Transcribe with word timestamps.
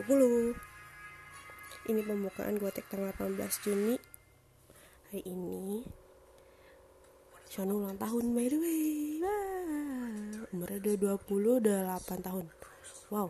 2020 0.00 1.92
Ini 1.92 2.00
pembukaan 2.08 2.56
tag 2.56 2.88
tanggal 2.88 3.12
18 3.12 3.36
Juni. 3.60 4.00
Hari 5.12 5.20
ini. 5.28 5.84
Shonu 7.52 7.84
ulang 7.84 8.00
tahun 8.00 8.32
by 8.32 8.46
the 8.48 8.56
way. 8.56 9.20
Wah, 9.20 10.48
Umurnya 10.56 10.96
udah 10.96 11.20
20, 11.20 11.60
udah 11.60 11.78
8 12.00 12.24
tahun. 12.24 12.46
Wow. 13.12 13.28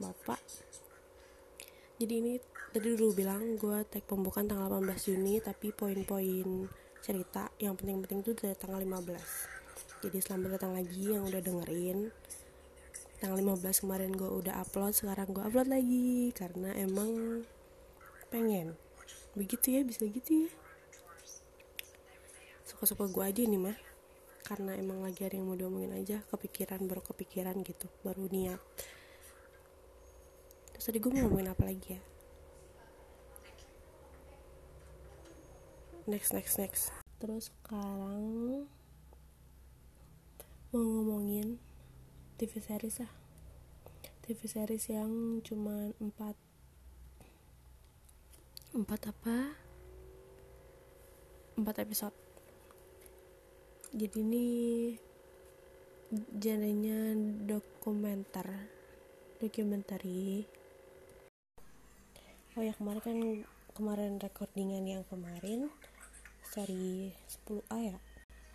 Bapak. 0.00 0.40
Jadi 2.00 2.14
ini 2.16 2.32
tadi 2.72 2.96
dulu 2.96 3.12
bilang 3.12 3.60
gue 3.60 3.84
tag 3.92 4.08
pembukaan 4.08 4.48
tanggal 4.48 4.72
18 4.72 5.08
Juni 5.08 5.40
Tapi 5.40 5.72
poin-poin 5.72 6.68
cerita 7.04 7.48
yang 7.56 7.76
penting-penting 7.76 8.20
itu 8.20 8.32
dari 8.36 8.52
tanggal 8.56 8.84
15 8.84 10.04
Jadi 10.04 10.18
selamat 10.20 10.60
datang 10.60 10.76
lagi 10.76 11.16
yang 11.16 11.24
udah 11.24 11.40
dengerin 11.40 12.12
tanggal 13.18 13.40
15 13.40 13.82
kemarin 13.84 14.12
gue 14.12 14.28
udah 14.28 14.60
upload 14.60 14.92
sekarang 14.92 15.32
gue 15.32 15.42
upload 15.44 15.68
lagi. 15.68 16.30
Karena 16.36 16.72
emang 16.76 17.42
pengen. 18.28 18.76
Begitu 19.36 19.76
ya 19.76 19.80
bisa 19.84 20.04
gitu 20.08 20.46
ya. 20.46 20.50
Suka-suka 22.66 23.08
gue 23.08 23.24
aja 23.24 23.42
nih 23.44 23.60
mah. 23.60 23.78
Karena 24.46 24.78
emang 24.78 25.02
lagi 25.02 25.26
ada 25.26 25.34
yang 25.34 25.50
mau 25.50 25.58
diomongin 25.58 25.90
aja 25.96 26.22
kepikiran 26.30 26.86
baru 26.86 27.02
kepikiran 27.02 27.58
gitu 27.66 27.90
baru 28.06 28.30
niat. 28.30 28.62
Terus 30.76 30.84
tadi 30.86 30.98
gue 31.02 31.10
mau 31.10 31.26
ngomongin 31.26 31.50
apa 31.50 31.64
lagi 31.66 31.98
ya? 31.98 32.02
Next 36.06 36.30
next 36.30 36.62
next. 36.62 36.94
Terus 37.18 37.50
sekarang 37.50 38.70
mau 40.70 40.84
ngomongin 40.84 41.58
TV 42.36 42.60
series 42.60 43.00
lah. 43.00 43.12
TV 44.20 44.40
series 44.44 44.92
yang 44.92 45.40
cuman 45.40 45.96
empat. 45.96 46.36
Empat 48.76 49.00
apa? 49.08 49.56
Empat 51.56 51.76
episode. 51.80 52.16
Jadi 53.96 54.20
ini 54.20 54.46
genrenya 56.36 57.16
dokumenter 57.48 58.46
documentary 59.42 60.46
oh 62.56 62.62
ya 62.62 62.72
kemarin 62.78 63.02
kan 63.02 63.18
kemarin 63.74 64.12
recordingan 64.22 64.86
yang 64.86 65.02
kemarin 65.10 65.68
seri 66.46 67.10
10A 67.26 67.78
ya 67.90 67.98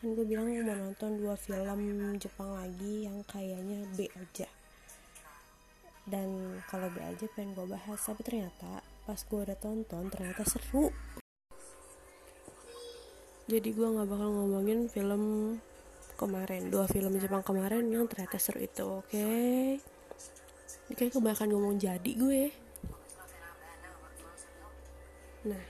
kan 0.01 0.17
gue 0.17 0.25
bilang 0.25 0.49
mau 0.49 0.65
nonton 0.65 1.21
dua 1.21 1.37
film 1.37 2.17
Jepang 2.17 2.57
lagi 2.57 3.05
yang 3.05 3.21
kayaknya 3.29 3.85
B 3.93 4.09
aja. 4.17 4.49
Dan 6.09 6.57
kalau 6.65 6.89
B 6.89 6.97
aja 7.05 7.29
pengen 7.37 7.53
gue 7.53 7.69
bahas 7.69 8.01
tapi 8.01 8.25
ternyata 8.25 8.81
pas 9.05 9.21
gue 9.21 9.39
udah 9.45 9.53
tonton 9.61 10.09
ternyata 10.09 10.41
seru. 10.41 10.89
Jadi 13.45 13.69
gue 13.69 13.87
nggak 13.93 14.09
bakal 14.09 14.29
ngomongin 14.33 14.89
film 14.89 15.55
kemarin 16.17 16.73
dua 16.73 16.89
film 16.89 17.13
Jepang 17.21 17.45
kemarin 17.45 17.85
yang 17.93 18.09
ternyata 18.09 18.41
seru 18.41 18.57
itu 18.57 18.81
oke? 18.81 19.05
Okay? 19.05 19.77
ini 20.89 20.93
kayak 20.97 21.13
kebanyakan 21.13 21.49
ngomong 21.53 21.77
jadi 21.77 22.11
gue. 22.17 22.43
Nah 25.45 25.63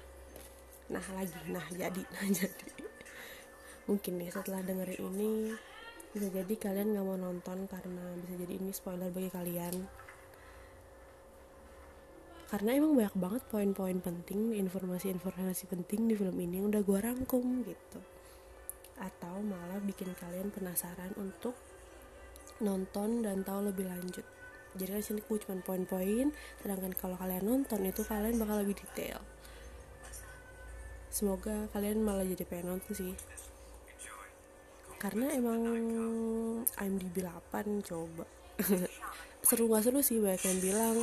nah 0.91 1.05
lagi 1.15 1.39
nah 1.47 1.67
jadi 1.71 2.03
nah 2.15 2.27
jadi 2.31 2.90
mungkin 3.89 4.21
nih 4.21 4.29
setelah 4.29 4.61
dengerin 4.61 5.01
ini 5.13 5.31
bisa 6.11 6.27
jadi 6.27 6.53
kalian 6.59 6.91
nggak 6.91 7.05
mau 7.07 7.15
nonton 7.15 7.71
karena 7.71 8.03
bisa 8.19 8.33
jadi 8.35 8.53
ini 8.59 8.71
spoiler 8.75 9.07
bagi 9.09 9.31
kalian. 9.31 9.75
Karena 12.51 12.75
emang 12.75 12.99
banyak 12.99 13.15
banget 13.15 13.43
poin-poin 13.47 14.03
penting 14.03 14.51
informasi-informasi 14.59 15.71
penting 15.71 16.11
di 16.11 16.19
film 16.19 16.35
ini 16.35 16.59
yang 16.59 16.67
udah 16.67 16.83
gue 16.83 16.99
rangkum 16.99 17.63
gitu. 17.63 17.99
Atau 18.99 19.39
malah 19.39 19.79
bikin 19.79 20.11
kalian 20.19 20.51
penasaran 20.51 21.15
untuk 21.15 21.55
nonton 22.59 23.23
dan 23.23 23.47
tahu 23.47 23.71
lebih 23.71 23.87
lanjut. 23.87 24.27
Jadi 24.75 24.87
kan 24.91 25.03
sini 25.03 25.19
cuma 25.23 25.63
poin-poin 25.63 26.27
sedangkan 26.59 26.91
kalau 26.95 27.15
kalian 27.15 27.43
nonton 27.47 27.87
itu 27.87 28.03
kalian 28.03 28.35
bakal 28.35 28.59
lebih 28.59 28.83
detail. 28.83 29.23
Semoga 31.07 31.71
kalian 31.71 32.03
malah 32.03 32.27
jadi 32.27 32.43
pengen 32.43 32.75
nonton 32.75 32.91
sih 32.95 33.15
karena 35.01 35.33
emang 35.33 35.61
IMDb 36.77 37.25
8 37.25 37.81
coba. 37.81 38.29
Seru 39.47 39.65
gak 39.73 39.89
seru 39.89 40.05
sih 40.05 40.21
banyak 40.21 40.45
yang 40.45 40.59
bilang. 40.61 40.97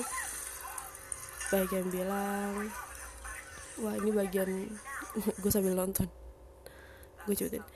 Banyak 1.51 1.71
yang 1.75 1.89
bilang 1.91 2.53
wah 3.83 3.95
ini 3.99 4.11
bagian 4.15 4.71
gue 5.43 5.51
sambil 5.51 5.75
nonton. 5.75 6.07
Gue 7.27 7.35
cutin 7.35 7.67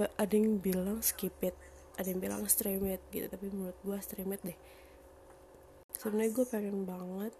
ada 0.00 0.32
yang 0.32 0.56
bilang 0.62 1.04
skip 1.04 1.36
it 1.44 1.56
ada 2.00 2.08
yang 2.08 2.20
bilang 2.22 2.48
stream 2.48 2.88
it 2.88 3.02
gitu 3.12 3.28
tapi 3.28 3.52
menurut 3.52 3.76
gue 3.84 3.98
stream 4.00 4.32
it 4.32 4.40
deh. 4.40 4.58
Sebenarnya 6.00 6.32
gue 6.32 6.46
pengen 6.48 6.88
banget 6.88 7.34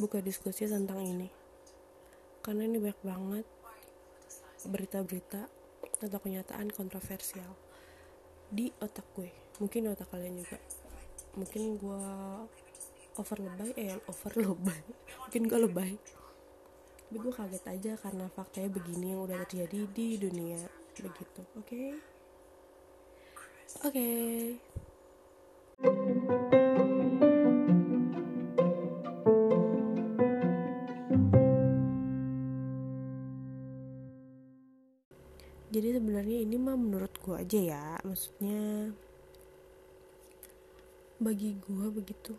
buka 0.00 0.18
diskusi 0.24 0.64
tentang 0.64 1.04
ini. 1.04 1.28
Karena 2.40 2.64
ini 2.64 2.80
banyak 2.80 3.00
banget 3.04 3.46
berita-berita 4.68 5.48
atau 6.02 6.18
kenyataan 6.20 6.68
kontroversial 6.74 7.56
di 8.52 8.70
otak 8.78 9.06
gue 9.16 9.32
mungkin 9.58 9.86
di 9.86 9.88
otak 9.90 10.08
kalian 10.12 10.38
juga 10.38 10.58
mungkin 11.34 11.78
gue 11.80 12.02
over 13.16 13.38
lebay 13.40 13.72
eh 13.74 13.96
over 14.06 14.32
lebay 14.36 14.82
mungkin 15.24 15.42
gue 15.48 15.58
lebay 15.66 15.92
tapi 17.06 17.22
gue 17.22 17.32
kaget 17.32 17.64
aja 17.70 17.92
karena 18.02 18.26
faktanya 18.34 18.70
begini 18.70 19.14
yang 19.14 19.22
udah 19.24 19.38
terjadi 19.46 19.86
di 19.94 20.18
dunia 20.18 20.58
begitu 20.98 21.42
oke 21.54 21.62
okay? 21.62 21.94
oke 23.86 23.94
okay. 23.94 24.58
Gue 37.26 37.34
aja 37.34 37.58
ya 37.58 37.84
maksudnya 38.06 38.94
bagi 41.18 41.58
gue 41.58 41.86
begitu. 41.90 42.38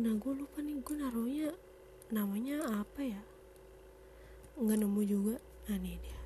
Nah 0.00 0.16
gue 0.16 0.32
lupa 0.32 0.64
nih 0.64 0.80
gue 0.80 0.96
naruhnya 0.96 1.50
namanya 2.08 2.64
apa 2.80 3.04
ya? 3.04 3.20
Nggak 4.56 4.78
nemu 4.80 5.00
juga. 5.04 5.36
Nah 5.68 5.76
nih 5.76 6.00
dia. 6.00 6.20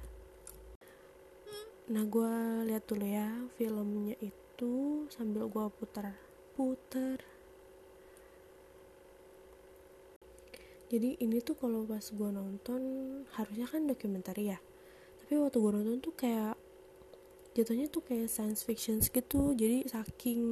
Nah 1.90 2.06
gue 2.06 2.32
lihat 2.70 2.86
dulu 2.86 3.02
ya 3.02 3.26
filmnya 3.58 4.14
itu 4.22 5.10
sambil 5.10 5.50
gue 5.50 5.66
putar 5.74 6.14
putar 6.54 7.18
jadi 10.92 11.16
ini 11.24 11.40
tuh 11.40 11.56
kalau 11.56 11.88
pas 11.88 12.04
gue 12.04 12.30
nonton 12.30 12.82
harusnya 13.32 13.64
kan 13.64 13.88
dokumenter 13.88 14.36
ya 14.36 14.60
tapi 15.32 15.48
waktu 15.48 15.64
gue 15.64 15.72
nonton 15.72 15.98
tuh 16.04 16.12
kayak 16.12 16.60
jatuhnya 17.56 17.88
tuh 17.88 18.04
kayak 18.04 18.28
science 18.28 18.68
fiction 18.68 19.00
gitu 19.00 19.56
jadi 19.56 19.80
saking 19.88 20.44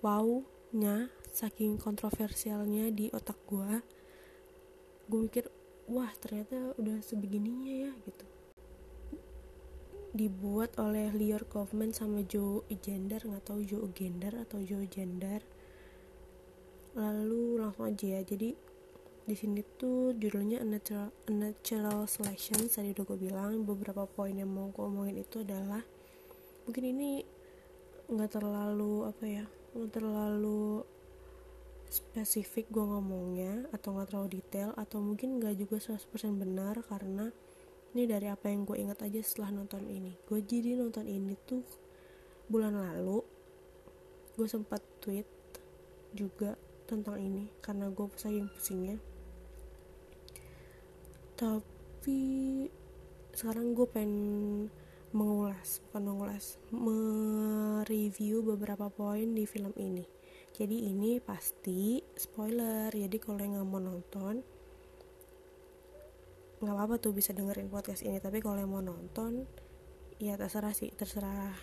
wow-nya 0.00 1.12
saking 1.36 1.76
kontroversialnya 1.76 2.88
di 2.88 3.12
otak 3.12 3.36
gue 3.44 3.84
gue 5.04 5.20
mikir 5.20 5.52
wah 5.84 6.08
ternyata 6.16 6.72
udah 6.80 6.96
sebegininya 7.04 7.92
ya 7.92 7.92
gitu. 8.08 8.24
Dibuat 10.16 10.80
oleh 10.80 11.12
Lior 11.12 11.44
Kaufman 11.44 11.92
sama 11.92 12.24
Joe 12.24 12.64
Gender 12.80 13.20
nggak 13.20 13.52
tahu 13.52 13.68
Joe 13.68 13.92
Gender 13.92 14.32
atau 14.48 14.64
Joe 14.64 14.88
Gender. 14.88 15.44
Lalu 16.96 17.60
langsung 17.60 17.84
aja 17.84 18.16
ya 18.16 18.24
jadi 18.24 18.71
di 19.22 19.38
sini 19.38 19.62
tuh 19.78 20.18
judulnya 20.18 20.58
a 20.58 20.66
natural, 20.66 21.14
a 21.30 21.32
natural 21.32 22.10
selection 22.10 22.66
tadi 22.66 22.90
udah 22.90 23.04
gue 23.06 23.18
bilang. 23.30 23.62
Beberapa 23.62 24.02
poin 24.10 24.34
yang 24.34 24.50
mau 24.50 24.74
gue 24.74 24.82
omongin 24.82 25.22
itu 25.22 25.46
adalah 25.46 25.86
mungkin 26.66 26.84
ini 26.90 27.22
nggak 28.10 28.30
terlalu 28.34 29.06
apa 29.06 29.24
ya 29.24 29.44
nggak 29.72 29.92
terlalu 29.94 30.82
spesifik 31.86 32.66
gue 32.72 32.82
ngomongnya 32.82 33.70
atau 33.70 33.94
nggak 33.94 34.08
terlalu 34.10 34.28
detail 34.42 34.74
atau 34.74 34.98
mungkin 34.98 35.38
nggak 35.38 35.54
juga 35.54 35.76
100% 35.78 36.42
benar 36.42 36.82
karena 36.88 37.30
ini 37.92 38.08
dari 38.08 38.26
apa 38.26 38.48
yang 38.48 38.64
gue 38.64 38.80
ingat 38.80 39.04
aja 39.04 39.20
setelah 39.20 39.52
nonton 39.52 39.84
ini. 39.86 40.16
Gue 40.24 40.40
jadi 40.42 40.80
nonton 40.80 41.04
ini 41.04 41.36
tuh 41.44 41.62
bulan 42.50 42.74
lalu 42.74 43.22
gue 44.34 44.48
sempat 44.48 44.80
tweet 44.98 45.28
juga 46.16 46.56
tentang 46.88 47.20
ini 47.20 47.52
karena 47.62 47.86
gue 47.92 48.08
saking 48.16 48.48
pusingnya 48.50 49.11
tapi 51.42 52.70
sekarang 53.34 53.74
gue 53.74 53.82
pengen 53.90 54.70
mengulas 55.10 55.82
bukan 55.90 56.02
mengulas 56.06 56.54
mereview 56.70 58.46
beberapa 58.46 58.86
poin 58.86 59.34
di 59.34 59.42
film 59.42 59.74
ini. 59.74 60.06
Jadi 60.54 60.86
ini 60.86 61.18
pasti 61.18 61.98
spoiler 62.14 62.94
jadi 62.94 63.18
kalau 63.18 63.42
yang 63.42 63.58
nggak 63.58 63.66
mau 63.66 63.82
nonton 63.82 64.38
nggak 66.62 66.74
apa-apa 66.78 67.02
tuh 67.02 67.10
bisa 67.10 67.34
dengerin 67.34 67.66
podcast 67.66 68.06
ini. 68.06 68.22
Tapi 68.22 68.38
kalau 68.38 68.62
yang 68.62 68.70
mau 68.70 68.78
nonton 68.78 69.42
ya 70.22 70.38
terserah 70.38 70.70
sih 70.70 70.94
terserah 70.94 71.58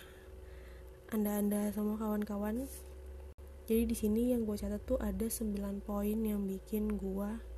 anda-anda 1.08 1.72
sama 1.72 1.96
kawan-kawan. 1.96 2.68
Jadi 3.64 3.82
di 3.88 3.96
sini 3.96 4.36
yang 4.36 4.44
gue 4.44 4.60
catat 4.60 4.84
tuh 4.84 5.00
ada 5.00 5.24
9 5.24 5.56
poin 5.80 6.18
yang 6.20 6.44
bikin 6.44 7.00
gue 7.00 7.49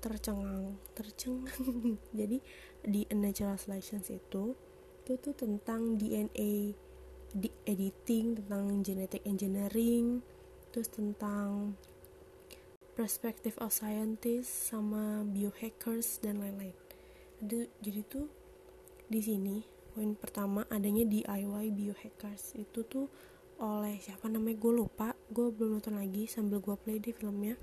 tercengang 0.00 0.76
tercengang. 0.94 1.98
Jadi 2.18 2.38
di 2.86 3.02
A 3.08 3.14
Natural 3.14 3.58
Selection 3.58 4.00
itu 4.06 4.54
itu 5.06 5.12
tuh 5.22 5.34
tentang 5.38 5.94
DNA 5.94 6.74
di 7.36 7.50
editing 7.62 8.42
tentang 8.42 8.82
genetic 8.82 9.22
engineering 9.22 10.18
terus 10.74 10.90
tentang 10.90 11.78
perspective 12.96 13.54
of 13.60 13.70
scientist 13.70 14.72
sama 14.72 15.22
biohackers 15.22 16.18
dan 16.24 16.40
lain-lain. 16.40 16.74
Ada 17.44 17.68
jadi 17.84 18.00
tuh 18.08 18.26
di 19.06 19.20
sini 19.20 19.60
poin 19.92 20.16
pertama 20.16 20.64
adanya 20.72 21.04
DIY 21.04 21.76
biohackers. 21.76 22.56
Itu 22.56 22.88
tuh 22.88 23.06
oleh 23.60 24.00
siapa 24.00 24.32
namanya? 24.32 24.56
Gue 24.56 24.72
lupa. 24.80 25.12
Gue 25.28 25.52
belum 25.52 25.78
nonton 25.78 26.00
lagi 26.00 26.24
sambil 26.24 26.58
gue 26.64 26.76
play 26.80 26.96
di 26.96 27.12
filmnya. 27.12 27.60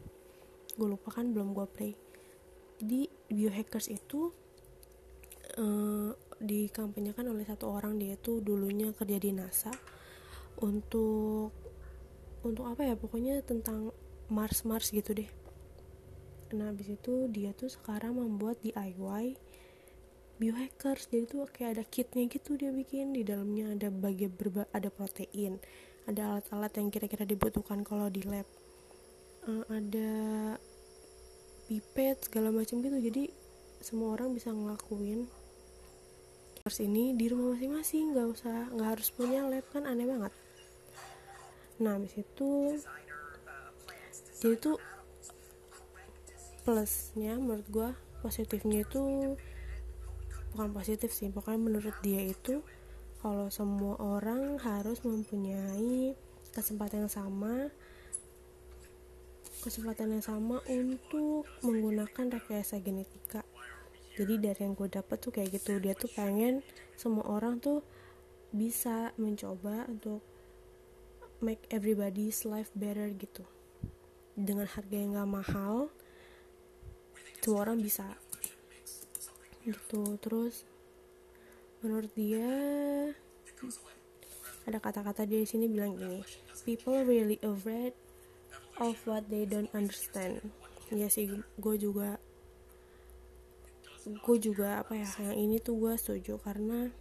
Gue 0.78 0.88
lupa 0.94 1.10
kan 1.10 1.34
belum 1.34 1.58
gue 1.58 1.68
play 1.70 1.94
jadi 2.82 3.10
biohackers 3.30 3.90
itu 3.90 4.34
uh, 5.58 6.12
dikampanyekan 6.42 7.30
oleh 7.30 7.46
satu 7.46 7.70
orang 7.70 7.98
dia 8.02 8.18
tuh 8.18 8.42
dulunya 8.42 8.92
kerja 8.94 9.18
di 9.22 9.32
NASA 9.32 9.72
untuk 10.62 11.54
untuk 12.44 12.66
apa 12.68 12.84
ya 12.84 12.96
pokoknya 13.00 13.40
tentang 13.46 13.96
Mars 14.28 14.68
Mars 14.68 14.92
gitu 14.92 15.16
deh. 15.16 15.30
Nah 16.54 16.70
habis 16.70 16.92
itu 16.92 17.32
dia 17.32 17.56
tuh 17.56 17.72
sekarang 17.72 18.20
membuat 18.20 18.60
DIY 18.62 19.40
biohackers. 20.38 21.08
Jadi 21.08 21.24
tuh 21.30 21.48
kayak 21.48 21.80
ada 21.80 21.84
kitnya 21.88 22.28
gitu 22.28 22.60
dia 22.60 22.70
bikin. 22.76 23.16
Di 23.16 23.24
dalamnya 23.24 23.72
ada 23.74 23.88
bagian 23.88 24.36
berba 24.36 24.68
ada 24.76 24.92
protein 24.92 25.58
ada 26.04 26.36
alat-alat 26.36 26.72
yang 26.76 26.88
kira-kira 26.92 27.24
dibutuhkan 27.24 27.82
kalau 27.88 28.12
di 28.12 28.24
lab. 28.28 28.48
Uh, 29.44 29.64
ada 29.72 30.12
pipet 31.68 32.18
segala 32.28 32.50
macam 32.50 32.80
gitu. 32.80 32.98
Jadi 32.98 33.24
semua 33.84 34.16
orang 34.16 34.32
bisa 34.32 34.52
ngelakuin 34.52 35.28
harus 36.64 36.80
ini 36.80 37.12
di 37.16 37.28
rumah 37.28 37.56
masing-masing. 37.56 38.16
Nggak 38.16 38.28
usah 38.40 38.58
nggak 38.72 38.90
harus 38.98 39.08
punya 39.12 39.44
lab 39.46 39.66
kan 39.72 39.84
aneh 39.84 40.08
banget. 40.08 40.34
Nah 41.84 42.00
habis 42.00 42.16
itu 42.16 42.80
jadi 44.44 44.60
tuh 44.60 44.76
plusnya 46.64 47.40
menurut 47.40 47.68
gue 47.68 47.90
positifnya 48.24 48.88
itu 48.88 49.00
bukan 50.56 50.70
positif 50.72 51.12
sih 51.12 51.28
pokoknya 51.28 51.60
menurut 51.60 51.96
dia 52.00 52.24
itu 52.24 52.64
kalau 53.20 53.48
semua 53.52 54.00
orang 54.00 54.60
harus 54.60 55.04
mempunyai 55.04 56.16
kesempatan 56.52 57.08
yang 57.08 57.12
sama 57.12 57.72
kesempatan 59.64 60.20
yang 60.20 60.24
sama 60.24 60.60
untuk 60.68 61.48
menggunakan 61.64 62.36
rekayasa 62.36 62.84
genetika. 62.84 63.48
Jadi 64.20 64.44
dari 64.44 64.60
yang 64.68 64.76
gue 64.76 64.92
dapet 64.92 65.18
tuh 65.24 65.32
kayak 65.32 65.56
gitu. 65.56 65.80
Dia 65.80 65.96
tuh 65.96 66.12
pengen 66.12 66.60
semua 67.00 67.24
orang 67.32 67.64
tuh 67.64 67.80
bisa 68.52 69.16
mencoba 69.16 69.88
untuk 69.88 70.20
make 71.40 71.64
everybody's 71.72 72.44
life 72.44 72.70
better 72.76 73.08
gitu. 73.16 73.48
Dengan 74.36 74.68
harga 74.68 74.94
yang 75.00 75.16
gak 75.16 75.32
mahal 75.32 75.88
semua 77.40 77.64
orang 77.64 77.80
bisa 77.80 78.06
gitu. 79.64 80.20
Terus 80.20 80.68
menurut 81.80 82.12
dia 82.16 82.52
ada 84.64 84.80
kata-kata 84.80 85.28
dia 85.28 85.44
di 85.44 85.48
sini 85.48 85.68
bilang 85.68 86.00
gini 86.00 86.24
people 86.64 86.96
really 87.04 87.36
afraid 87.44 87.92
of 88.82 88.98
what 89.06 89.30
they 89.30 89.46
don't 89.46 89.70
understand. 89.78 90.42
Ya 90.90 91.10
sih 91.10 91.30
gue 91.58 91.76
juga 91.78 92.18
gue 94.04 94.38
juga 94.38 94.84
apa 94.84 95.00
ya 95.00 95.08
yang 95.24 95.38
ini 95.40 95.56
tuh 95.64 95.80
gue 95.80 95.94
setuju 95.96 96.36
karena 96.44 96.92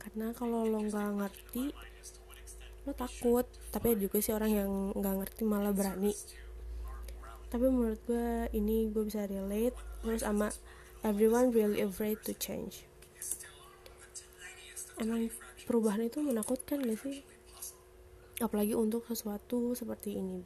karena 0.00 0.32
kalau 0.32 0.64
lo 0.64 0.80
nggak 0.82 1.10
ngerti 1.18 1.64
lo 2.86 2.92
takut. 2.94 3.46
Tapi 3.74 3.98
juga 3.98 4.22
sih 4.22 4.34
orang 4.34 4.52
yang 4.54 4.70
nggak 4.94 5.14
ngerti 5.24 5.42
malah 5.44 5.74
berani. 5.74 6.14
Tapi 7.48 7.66
menurut 7.68 8.00
gue 8.04 8.52
ini 8.54 8.92
gue 8.92 9.02
bisa 9.08 9.24
relate 9.24 9.76
terus 10.04 10.22
sama 10.22 10.52
everyone 11.02 11.50
really 11.50 11.80
afraid 11.82 12.20
to 12.22 12.36
change. 12.36 12.84
Emang 14.98 15.30
perubahan 15.62 16.10
itu 16.10 16.18
menakutkan 16.18 16.82
gak 16.82 16.98
sih? 16.98 17.22
Apalagi 18.42 18.74
untuk 18.74 19.06
sesuatu 19.06 19.78
seperti 19.78 20.18
ini 20.18 20.42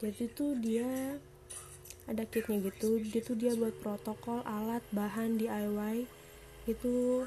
jadi 0.00 0.32
tuh 0.32 0.56
dia 0.56 1.20
ada 2.08 2.24
kitnya 2.24 2.58
gitu. 2.64 2.96
Dia 3.04 3.20
tuh 3.20 3.36
dia 3.36 3.52
buat 3.52 3.76
protokol 3.84 4.40
alat 4.48 4.80
bahan 4.96 5.36
DIY 5.36 6.08
itu 6.64 7.24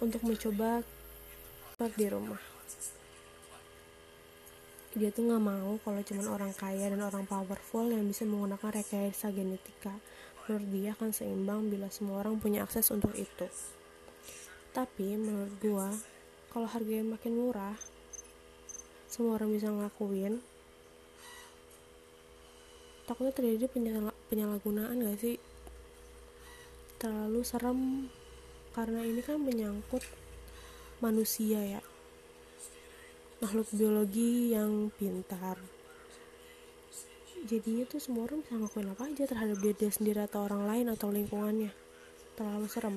untuk 0.00 0.24
mencoba 0.24 0.80
part 1.76 1.94
di 2.00 2.08
rumah. 2.08 2.40
Dia 4.96 5.12
tuh 5.12 5.28
nggak 5.28 5.44
mau 5.44 5.76
kalau 5.84 6.00
cuman 6.02 6.26
orang 6.32 6.52
kaya 6.56 6.90
dan 6.90 7.04
orang 7.04 7.28
powerful 7.28 7.86
yang 7.92 8.08
bisa 8.08 8.24
menggunakan 8.24 8.80
rekayasa 8.80 9.28
genetika. 9.30 9.94
Menurut 10.48 10.68
dia 10.72 10.90
akan 10.96 11.14
seimbang 11.14 11.70
bila 11.70 11.86
semua 11.92 12.24
orang 12.26 12.40
punya 12.42 12.66
akses 12.66 12.90
untuk 12.90 13.14
itu. 13.14 13.46
Tapi 14.72 15.14
menurut 15.14 15.54
gua 15.62 15.94
kalau 16.50 16.66
harganya 16.66 17.14
makin 17.14 17.38
murah 17.38 17.78
semua 19.06 19.38
orang 19.38 19.54
bisa 19.54 19.70
ngelakuin 19.70 20.42
takutnya 23.10 23.34
terjadi 23.34 23.66
penyalahgunaan 24.30 25.02
gak 25.02 25.18
sih? 25.18 25.34
Terlalu 27.02 27.42
serem 27.42 28.06
karena 28.70 29.02
ini 29.02 29.18
kan 29.18 29.42
menyangkut 29.42 30.06
manusia 31.02 31.58
ya. 31.58 31.82
Makhluk 33.42 33.66
biologi 33.74 34.54
yang 34.54 34.94
pintar. 34.94 35.58
Jadi 37.50 37.82
itu 37.82 37.98
semua 37.98 38.30
orang 38.30 38.46
bisa 38.46 38.54
ngelakuin 38.54 38.94
apa 38.94 39.02
aja 39.10 39.24
terhadap 39.26 39.58
diri 39.58 39.74
dia 39.74 39.90
sendiri 39.90 40.20
atau 40.30 40.46
orang 40.46 40.70
lain 40.70 40.86
atau 40.94 41.10
lingkungannya. 41.10 41.74
Terlalu 42.38 42.66
serem. 42.70 42.96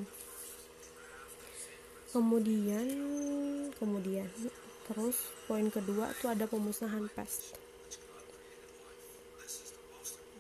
Kemudian 2.14 2.86
kemudian 3.82 4.30
terus 4.86 5.34
poin 5.50 5.66
kedua 5.74 6.14
tuh 6.22 6.30
ada 6.30 6.46
pemusnahan 6.46 7.10
pest 7.10 7.63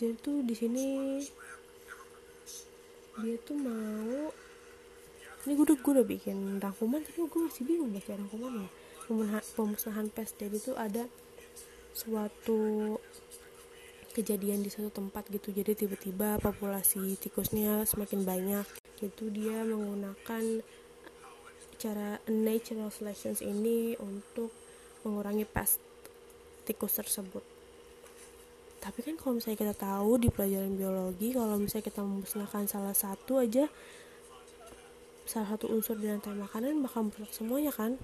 dia 0.04 0.12
tuh 0.20 0.44
di 0.44 0.52
sini. 0.52 1.24
Dia 3.24 3.40
tuh 3.48 3.56
mau. 3.56 4.36
Ini 5.48 5.52
gue 5.56 5.64
udah 5.64 5.78
gue 5.80 5.92
udah 5.96 6.08
bikin 6.08 6.60
rangkuman 6.60 7.00
tapi 7.08 7.24
gue 7.24 7.40
masih 7.48 7.64
bingung 7.64 7.92
baca 7.92 8.16
rangkumannya 8.16 8.68
pemusnahan 9.60 10.08
pes 10.08 10.32
jadi 10.40 10.56
tuh 10.56 10.80
ada 10.80 11.04
suatu 11.92 12.96
kejadian 14.16 14.64
di 14.64 14.68
satu 14.68 14.92
tempat 14.92 15.32
gitu. 15.32 15.56
Jadi 15.56 15.88
tiba-tiba 15.88 16.36
populasi 16.44 17.16
tikusnya 17.16 17.88
semakin 17.88 18.28
banyak. 18.28 18.68
Itu 19.00 19.32
dia 19.32 19.64
menggunakan 19.64 20.64
cara 21.80 22.20
natural 22.28 22.92
selection 22.92 23.40
ini 23.40 23.96
untuk 24.04 24.52
mengurangi 25.08 25.48
pest 25.48 25.80
tikus 26.68 26.96
tersebut 27.00 27.53
tapi 28.84 29.00
kan 29.00 29.16
kalau 29.16 29.40
misalnya 29.40 29.64
kita 29.64 29.76
tahu 29.80 30.20
di 30.20 30.28
pelajaran 30.28 30.76
biologi 30.76 31.32
kalau 31.32 31.56
misalnya 31.56 31.88
kita 31.88 32.04
memusnahkan 32.04 32.68
salah 32.68 32.92
satu 32.92 33.40
aja 33.40 33.72
salah 35.24 35.56
satu 35.56 35.72
unsur 35.72 35.96
di 35.96 36.12
rantai 36.12 36.36
makanan 36.36 36.84
bakal 36.84 37.08
merusak 37.08 37.32
semuanya 37.32 37.72
kan? 37.72 37.96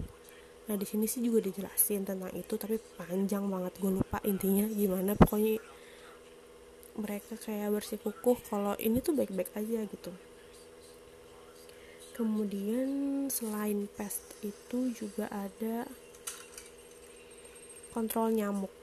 Nah 0.71 0.75
di 0.79 0.87
sini 0.87 1.03
sih 1.03 1.19
juga 1.19 1.43
dijelasin 1.43 2.07
tentang 2.07 2.31
itu 2.31 2.55
tapi 2.55 2.79
panjang 2.95 3.43
banget 3.51 3.75
gue 3.75 3.91
lupa 3.91 4.23
intinya 4.23 4.63
gimana. 4.71 5.19
Pokoknya 5.19 5.59
mereka 6.95 7.35
kayak 7.35 7.75
bersikukuh 7.75 8.39
kalau 8.47 8.71
ini 8.79 9.03
tuh 9.03 9.11
baik-baik 9.19 9.51
aja 9.51 9.83
gitu. 9.83 10.11
Kemudian 12.15 13.27
selain 13.27 13.91
pest 13.99 14.23
itu 14.39 14.95
juga 14.95 15.27
ada 15.27 15.91
kontrol 17.91 18.31
nyamuk 18.31 18.78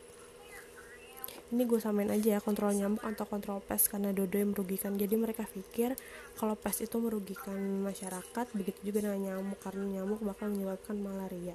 ini 1.54 1.62
gue 1.62 1.78
samain 1.78 2.10
aja 2.10 2.36
ya 2.36 2.40
kontrol 2.42 2.74
nyamuk 2.74 3.02
atau 3.06 3.22
kontrol 3.22 3.62
pes 3.62 3.86
karena 3.86 4.10
dodo 4.10 4.34
yang 4.34 4.50
merugikan. 4.50 4.98
Jadi 4.98 5.14
mereka 5.14 5.46
pikir 5.46 5.94
kalau 6.34 6.58
pes 6.58 6.82
itu 6.82 6.98
merugikan 6.98 7.58
masyarakat 7.86 8.46
begitu 8.54 8.90
juga 8.90 9.06
dengan 9.06 9.20
nyamuk 9.30 9.58
karena 9.62 10.00
nyamuk 10.00 10.20
bakal 10.26 10.50
menyebabkan 10.50 10.98
malaria. 10.98 11.54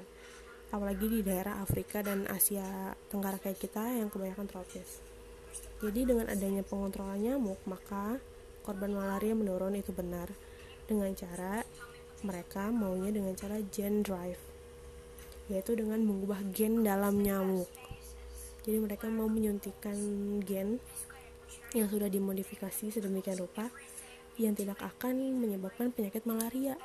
Apalagi 0.71 1.05
di 1.11 1.19
daerah 1.19 1.59
Afrika 1.59 1.99
dan 1.99 2.23
Asia 2.31 2.95
Tenggara 3.11 3.35
kayak 3.35 3.59
kita 3.59 3.83
yang 3.91 4.07
kebanyakan 4.07 4.47
tropis 4.47 5.11
jadi 5.81 6.13
dengan 6.13 6.29
adanya 6.29 6.61
pengontrolan 6.61 7.17
nyamuk 7.17 7.57
maka 7.65 8.21
korban 8.61 8.93
malaria 8.93 9.33
menurun 9.33 9.73
itu 9.73 9.89
benar. 9.89 10.29
Dengan 10.85 11.09
cara 11.17 11.65
mereka 12.21 12.69
maunya 12.69 13.09
dengan 13.09 13.33
cara 13.33 13.57
gen 13.73 14.05
drive 14.05 14.37
yaitu 15.49 15.73
dengan 15.73 15.99
mengubah 16.05 16.37
gen 16.53 16.85
dalam 16.85 17.17
nyamuk 17.17 17.67
jadi 18.61 18.77
mereka 18.77 19.09
mau 19.09 19.25
menyuntikkan 19.25 19.97
gen 20.45 20.77
yang 21.73 21.87
sudah 21.87 22.07
dimodifikasi 22.11 22.93
sedemikian 22.93 23.39
rupa 23.41 23.71
yang 24.39 24.55
tidak 24.55 24.79
akan 24.79 25.39
menyebabkan 25.39 25.91
penyakit 25.91 26.23
malaria. 26.23 26.77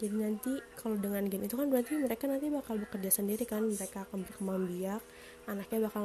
Jadi 0.00 0.16
nanti 0.16 0.52
kalau 0.80 0.96
dengan 0.96 1.28
gen 1.28 1.44
itu 1.44 1.60
kan 1.60 1.68
berarti 1.68 2.00
mereka 2.00 2.24
nanti 2.24 2.48
bakal 2.48 2.80
bekerja 2.80 3.20
sendiri 3.20 3.44
kan 3.44 3.68
mereka 3.68 4.08
akan 4.08 4.24
berkembang 4.24 4.64
biak 4.64 5.02
anaknya 5.44 5.78
bakal 5.92 6.04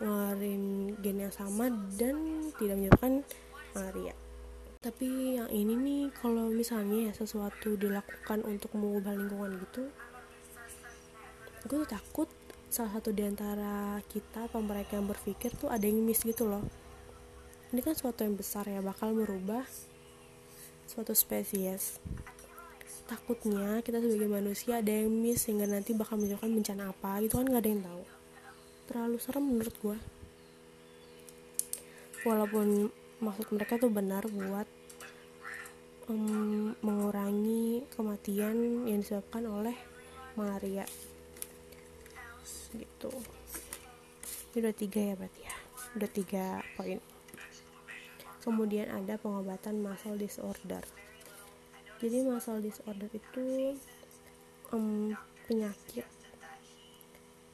ngeluarin 0.00 0.96
gen 1.04 1.28
yang 1.28 1.34
sama 1.34 1.68
dan 2.00 2.48
tidak 2.56 2.80
menyebabkan 2.80 3.20
malaria. 3.76 4.16
Tapi 4.80 5.36
yang 5.36 5.52
ini 5.52 5.76
nih 5.76 6.02
kalau 6.16 6.48
misalnya 6.48 7.08
ya 7.08 7.12
sesuatu 7.12 7.76
dilakukan 7.76 8.40
untuk 8.48 8.72
mengubah 8.72 9.12
lingkungan 9.12 9.60
gitu 9.68 9.92
gue 11.68 11.84
takut 11.84 12.24
salah 12.70 12.94
satu 12.94 13.10
di 13.10 13.26
antara 13.26 13.98
kita 14.06 14.46
atau 14.46 14.62
mereka 14.62 14.94
yang 14.94 15.10
berpikir 15.10 15.50
tuh 15.58 15.66
ada 15.66 15.82
yang 15.82 15.98
miss 16.06 16.22
gitu 16.22 16.46
loh. 16.46 16.62
Ini 17.74 17.82
kan 17.82 17.98
suatu 17.98 18.22
yang 18.22 18.38
besar 18.38 18.70
ya 18.70 18.78
bakal 18.78 19.10
merubah 19.10 19.66
suatu 20.86 21.10
spesies. 21.10 21.98
Takutnya 23.10 23.82
kita 23.82 23.98
sebagai 23.98 24.30
manusia 24.30 24.78
ada 24.78 24.94
yang 24.94 25.10
miss 25.10 25.50
sehingga 25.50 25.66
nanti 25.66 25.98
bakal 25.98 26.22
menyebabkan 26.22 26.54
bencana 26.54 26.94
apa 26.94 27.18
gitu 27.26 27.42
kan 27.42 27.46
nggak 27.50 27.62
ada 27.66 27.70
yang 27.74 27.82
tahu. 27.82 28.02
Terlalu 28.86 29.16
serem 29.18 29.44
menurut 29.50 29.76
gue 29.82 29.98
walaupun 32.22 32.92
maksud 33.18 33.50
mereka 33.50 33.80
tuh 33.80 33.90
benar 33.90 34.28
buat 34.30 34.68
um, 36.06 36.76
mengurangi 36.84 37.82
kematian 37.90 38.86
yang 38.86 39.00
disebabkan 39.00 39.48
oleh 39.48 39.76
malaria 40.36 40.84
gitu. 42.74 43.10
Ini 44.50 44.66
udah 44.66 44.76
tiga 44.76 45.00
ya 45.00 45.14
berarti 45.14 45.40
ya? 45.46 45.54
Udah 45.98 46.10
tiga 46.10 46.44
poin. 46.74 46.98
Kemudian 48.40 48.88
ada 48.90 49.20
pengobatan 49.20 49.82
muscle 49.84 50.16
disorder. 50.16 50.82
Jadi 52.00 52.24
muscle 52.24 52.64
disorder 52.64 53.10
itu 53.12 53.76
um, 54.72 55.12
penyakit 55.44 56.08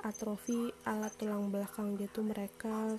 atrofi 0.04 0.70
alat 0.86 1.10
tulang 1.18 1.50
belakang 1.50 1.98
gitu 1.98 2.22
mereka 2.22 2.94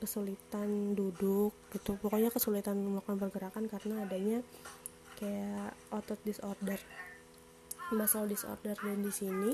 kesulitan 0.00 0.96
duduk 0.96 1.52
gitu. 1.70 1.94
Pokoknya 2.00 2.32
kesulitan 2.32 2.80
melakukan 2.80 3.20
pergerakan 3.20 3.68
karena 3.68 4.02
adanya 4.02 4.38
kayak 5.18 5.74
otot 5.90 6.18
disorder 6.22 6.78
muscle 7.92 8.28
disorder 8.28 8.76
dan 8.78 9.00
di 9.00 9.12
sini 9.12 9.52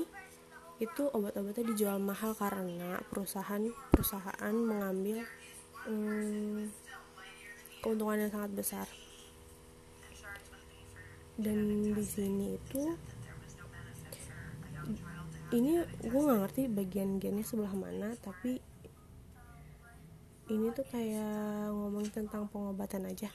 itu 0.75 1.07
obat-obatnya 1.07 1.71
dijual 1.71 2.03
mahal 2.03 2.35
karena 2.35 2.99
perusahaan-perusahaan 3.07 4.55
mengambil 4.55 5.23
hmm, 5.87 6.67
keuntungan 7.79 8.27
yang 8.27 8.31
sangat 8.31 8.51
besar. 8.51 8.87
Dan 11.39 11.91
di 11.95 12.03
sini 12.03 12.59
itu 12.59 12.81
ini 15.55 15.79
gue 16.03 16.19
nggak 16.19 16.39
ngerti 16.43 16.61
bagian 16.67 17.23
gennya 17.23 17.45
sebelah 17.47 17.71
mana 17.71 18.11
tapi 18.19 18.59
ini 20.51 20.67
tuh 20.75 20.85
kayak 20.91 21.71
ngomong 21.71 22.11
tentang 22.11 22.51
pengobatan 22.51 23.07
aja. 23.07 23.31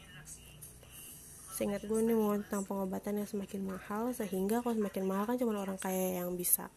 Seingat 1.56 1.88
gue 1.88 2.00
nih 2.04 2.12
ngomong 2.12 2.44
tentang 2.44 2.68
pengobatan 2.68 3.24
yang 3.24 3.28
semakin 3.28 3.64
mahal 3.64 4.12
sehingga 4.12 4.60
kalau 4.60 4.76
semakin 4.76 5.04
mahal 5.08 5.24
kan 5.24 5.40
cuma 5.40 5.56
orang 5.56 5.80
kaya 5.80 6.20
yang 6.20 6.36
bisa 6.36 6.68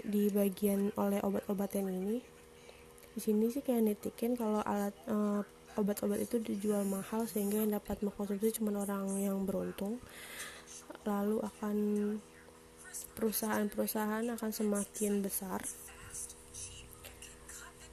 di 0.00 0.32
bagian 0.32 0.94
oleh 0.96 1.20
obat-obatan 1.20 1.92
ini 1.92 2.16
di 3.12 3.20
sini 3.20 3.52
sih 3.52 3.60
kayak 3.60 3.84
netikin 3.84 4.32
kalau 4.32 4.64
alat 4.64 4.96
uh, 5.04 5.44
obat-obat 5.76 6.16
itu 6.24 6.40
dijual 6.40 6.84
mahal 6.88 7.28
sehingga 7.28 7.60
yang 7.60 7.76
dapat 7.76 8.00
mengkonsumsi 8.00 8.56
cuma 8.56 8.72
orang 8.72 9.04
yang 9.20 9.44
beruntung. 9.44 10.00
Lalu 11.04 11.44
akan 11.44 11.76
perusahaan-perusahaan 13.16 14.24
akan 14.32 14.50
semakin 14.52 15.20
besar. 15.20 15.60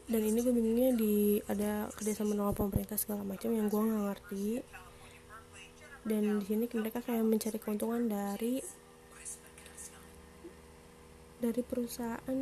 Dan 0.09 0.21
ini 0.25 0.41
gue 0.41 0.53
bingungnya 0.55 0.89
di 0.95 1.37
ada 1.45 1.91
kerjasama 1.93 2.33
dengan 2.33 2.55
pemerintah 2.55 2.97
segala 2.97 3.21
macam 3.27 3.51
yang 3.51 3.67
gue 3.67 3.79
nggak 3.79 4.05
ngerti. 4.07 4.47
Dan 6.07 6.39
di 6.39 6.45
sini 6.47 6.65
mereka 6.79 7.03
kayak 7.03 7.27
mencari 7.27 7.59
keuntungan 7.59 8.07
dari 8.07 8.63
dari 11.39 11.63
perusahaan 11.63 12.39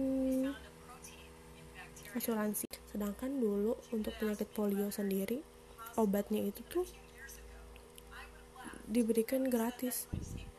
asuransi. 2.18 2.66
Sedangkan 2.90 3.38
dulu 3.38 3.78
untuk 3.94 4.14
penyakit 4.18 4.50
polio 4.52 4.90
sendiri 4.90 5.46
obatnya 5.98 6.42
itu 6.42 6.62
tuh 6.66 6.86
diberikan 8.90 9.46
gratis. 9.46 10.10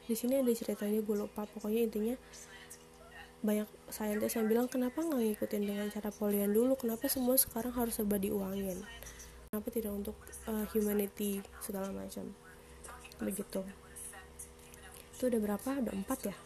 Di 0.07 0.15
sini 0.15 0.41
ada 0.41 0.51
ceritanya 0.55 1.03
gue 1.03 1.17
lupa. 1.19 1.45
Pokoknya 1.51 1.85
intinya 1.85 2.17
banyak 3.39 3.71
saintis 3.87 4.35
yang 4.35 4.51
bilang 4.51 4.67
kenapa 4.67 4.99
nggak 4.99 5.19
ngikutin 5.19 5.63
dengan 5.63 5.87
cara 5.91 6.11
polian 6.11 6.51
dulu? 6.51 6.75
Kenapa 6.79 7.07
semua 7.11 7.39
sekarang 7.39 7.75
harus 7.75 7.99
serba 7.99 8.19
diuangin? 8.19 8.83
Kenapa 9.49 9.69
tidak 9.71 9.93
untuk 9.95 10.17
uh, 10.47 10.67
humanity 10.75 11.43
segala 11.63 11.91
macam? 11.95 12.31
Begitu. 13.23 13.63
Itu 15.19 15.23
udah 15.27 15.41
berapa? 15.43 15.71
Udah 15.83 15.95
empat 15.95 16.31
ya 16.31 16.37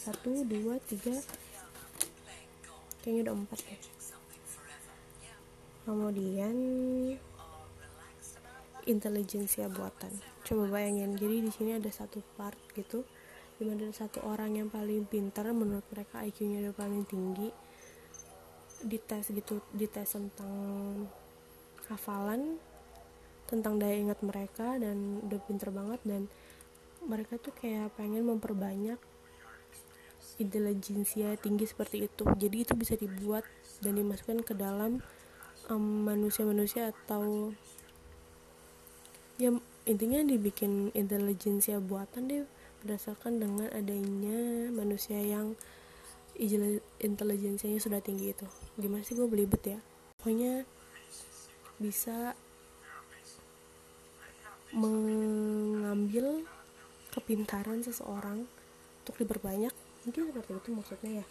satu 0.00 0.48
dua 0.48 0.80
tiga. 0.88 1.12
Kayaknya 3.04 3.20
udah 3.28 3.34
empat 3.36 3.60
ya. 3.68 3.78
Kemudian 5.84 6.56
intelijensia 8.88 9.68
buatan. 9.68 10.12
Coba 10.44 10.80
bayangin 10.80 11.20
jadi 11.20 11.44
di 11.44 11.50
sini 11.52 11.76
ada 11.76 11.92
satu 11.92 12.24
part 12.40 12.56
gitu 12.72 13.04
di 13.60 13.68
mana 13.68 13.92
ada 13.92 13.96
satu 14.08 14.24
orang 14.24 14.56
yang 14.56 14.68
paling 14.72 15.04
pintar 15.04 15.44
menurut 15.52 15.84
mereka 15.92 16.24
IQ-nya 16.24 16.64
udah 16.64 16.74
paling 16.76 17.04
tinggi. 17.04 17.52
Dites 18.80 19.28
gitu 19.28 19.60
dites 19.76 20.16
tentang 20.16 21.04
hafalan 21.92 22.56
tentang 23.50 23.76
daya 23.82 23.98
ingat 23.98 24.22
mereka 24.22 24.78
dan 24.78 25.20
udah 25.26 25.40
pinter 25.42 25.74
banget 25.74 26.00
dan 26.06 26.30
mereka 27.02 27.34
tuh 27.36 27.50
kayak 27.50 27.90
pengen 27.98 28.22
memperbanyak 28.22 28.96
intelijensia 30.40 31.36
tinggi 31.36 31.68
seperti 31.68 32.08
itu. 32.08 32.24
Jadi 32.24 32.56
itu 32.64 32.72
bisa 32.72 32.96
dibuat 32.96 33.44
dan 33.84 34.00
dimasukkan 34.00 34.40
ke 34.42 34.56
dalam 34.56 35.04
manusia-manusia 35.78 36.90
um, 36.90 36.92
atau 36.96 37.22
ya 39.38 39.54
intinya 39.86 40.20
dibikin 40.26 40.90
intelijensia 40.98 41.78
buatan 41.78 42.26
deh 42.26 42.42
berdasarkan 42.82 43.38
dengan 43.38 43.68
adanya 43.70 44.72
manusia 44.74 45.20
yang 45.20 45.54
intelijensianya 46.98 47.78
sudah 47.78 48.00
tinggi 48.00 48.32
itu. 48.32 48.48
Gimana 48.80 49.04
sih 49.04 49.12
gue 49.12 49.28
belibet 49.28 49.76
ya? 49.76 49.78
Pokoknya 50.18 50.64
bisa 51.76 52.32
mengambil 54.72 56.46
kepintaran 57.10 57.82
seseorang 57.82 58.46
untuk 59.02 59.16
diperbanyak 59.20 59.74
mungkin 60.04 60.32
seperti 60.32 60.52
itu 60.56 60.68
maksudnya 60.72 61.12
ya. 61.20 61.26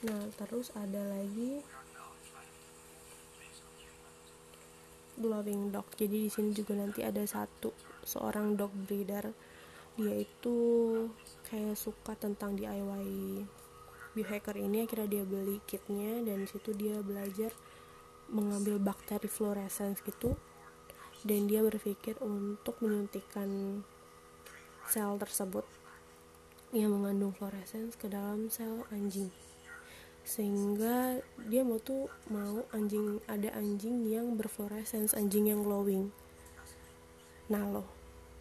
Nah 0.00 0.22
terus 0.40 0.72
ada 0.72 1.02
lagi 1.12 1.60
glowing 5.20 5.68
dog. 5.68 5.84
Jadi 5.92 6.26
di 6.26 6.30
sini 6.32 6.56
juga 6.56 6.72
nanti 6.80 7.04
ada 7.04 7.20
satu 7.28 7.76
seorang 8.02 8.56
dog 8.56 8.72
breeder. 8.88 9.28
Dia 10.00 10.16
itu 10.16 10.56
kayak 11.52 11.76
suka 11.76 12.16
tentang 12.16 12.56
DIY 12.56 13.44
biohacker 14.16 14.56
ini. 14.56 14.88
Akhirnya 14.88 15.20
dia 15.20 15.24
beli 15.28 15.60
kitnya 15.68 16.24
dan 16.24 16.48
situ 16.48 16.72
dia 16.72 17.04
belajar 17.04 17.52
mengambil 18.32 18.80
bakteri 18.80 19.28
fluorescence 19.28 20.00
gitu. 20.00 20.32
Dan 21.20 21.44
dia 21.52 21.60
berpikir 21.60 22.16
untuk 22.24 22.80
menyuntikkan 22.80 23.84
sel 24.88 25.18
tersebut 25.20 25.66
yang 26.70 26.94
mengandung 26.94 27.34
fluorescence 27.34 27.98
ke 27.98 28.06
dalam 28.06 28.46
sel 28.46 28.86
anjing. 28.94 29.28
Sehingga 30.22 31.18
dia 31.50 31.66
mau 31.66 31.82
tuh 31.82 32.06
mau 32.30 32.62
anjing 32.70 33.18
ada 33.26 33.50
anjing 33.58 34.06
yang 34.06 34.38
berfluorescence 34.38 35.18
anjing 35.18 35.50
yang 35.50 35.66
glowing. 35.66 36.14
Nah 37.50 37.66
lo 37.66 37.84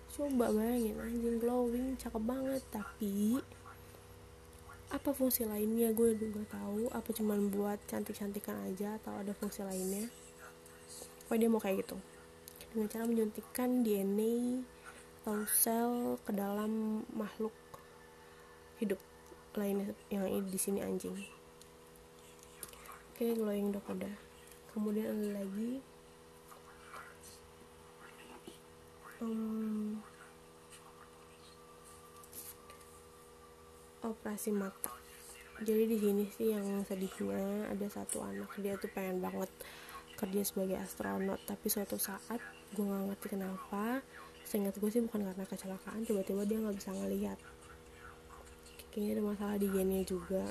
coba 0.10 0.51
bayangin 0.51 0.98
anjing 1.01 1.38
glowing 1.41 1.98
cakep 1.98 2.22
banget. 2.22 2.62
Tapi 2.69 3.41
apa 4.89 5.10
fungsi 5.13 5.46
lainnya? 5.46 5.89
Gue 5.93 6.13
juga 6.17 6.46
tahu 6.50 6.89
apa 6.93 7.10
cuman 7.13 7.50
buat 7.50 7.77
cantik-cantikan 7.89 8.58
aja 8.69 8.98
atau 9.01 9.17
ada 9.17 9.34
fungsi 9.34 9.65
lainnya? 9.65 10.10
Oh 11.29 11.38
dia 11.38 11.50
mau 11.50 11.62
kayak 11.62 11.86
gitu. 11.86 11.98
Dengan 12.74 12.89
cara 12.89 13.05
menyuntikkan 13.10 13.86
DNA 13.86 14.62
atau 15.29 15.45
sel 15.45 16.17
ke 16.25 16.33
dalam 16.33 17.05
makhluk 17.13 17.53
hidup 18.81 18.98
lainnya 19.53 19.93
yang 20.09 20.25
di 20.25 20.57
sini 20.57 20.81
anjing. 20.81 21.13
Oke 23.13 23.38
glowing 23.38 23.69
dok 23.69 23.86
udah 23.93 24.09
kemudian 24.74 25.05
ada 25.13 25.38
lagi. 25.38 25.86
Um, 29.21 30.01
operasi 34.01 34.50
mata. 34.50 34.98
Jadi 35.62 35.93
di 35.93 35.98
sini 36.01 36.25
sih 36.33 36.57
yang 36.57 36.81
sedihnya 36.89 37.69
ada 37.69 37.86
satu 37.86 38.25
anak. 38.25 38.50
Dia 38.57 38.81
tuh 38.81 38.89
pengen 38.89 39.21
banget 39.21 39.53
kerja 40.17 40.41
sebagai 40.41 40.81
astronot 40.81 41.38
tapi 41.45 41.69
suatu 41.69 42.01
saat 42.01 42.41
gue 42.74 42.81
nggak 42.81 43.13
ngerti 43.13 43.27
kenapa 43.38 44.01
seingat 44.50 44.74
gue 44.82 44.89
sih 44.89 45.06
bukan 45.06 45.22
karena 45.29 45.46
kecelakaan 45.46 46.01
tiba-tiba 46.01 46.41
dia 46.41 46.58
nggak 46.58 46.77
bisa 46.82 46.89
ngelihat. 46.89 47.38
Kayaknya 48.89 49.12
ada 49.13 49.24
masalah 49.29 49.56
di 49.62 49.68
gennya 49.70 50.01
juga. 50.01 50.50